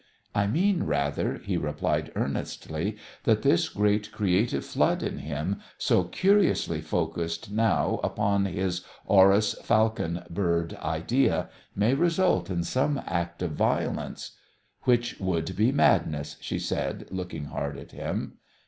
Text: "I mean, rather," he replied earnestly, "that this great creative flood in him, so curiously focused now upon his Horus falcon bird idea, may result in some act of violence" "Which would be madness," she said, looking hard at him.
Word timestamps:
"I 0.33 0.47
mean, 0.47 0.81
rather," 0.81 1.35
he 1.37 1.57
replied 1.57 2.11
earnestly, 2.15 2.97
"that 3.25 3.43
this 3.43 3.69
great 3.69 4.11
creative 4.11 4.65
flood 4.65 5.03
in 5.03 5.19
him, 5.19 5.59
so 5.77 6.05
curiously 6.05 6.81
focused 6.81 7.51
now 7.51 7.99
upon 8.03 8.45
his 8.45 8.81
Horus 9.05 9.53
falcon 9.61 10.23
bird 10.27 10.73
idea, 10.81 11.49
may 11.75 11.93
result 11.93 12.49
in 12.49 12.63
some 12.63 12.99
act 13.05 13.43
of 13.43 13.51
violence" 13.51 14.31
"Which 14.85 15.19
would 15.19 15.55
be 15.55 15.71
madness," 15.71 16.35
she 16.41 16.57
said, 16.57 17.05
looking 17.11 17.45
hard 17.45 17.77
at 17.77 17.91
him. 17.91 18.39